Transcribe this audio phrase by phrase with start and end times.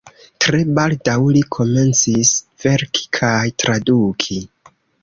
[0.45, 4.43] Tre baldaŭ li komencis verki kaj traduki.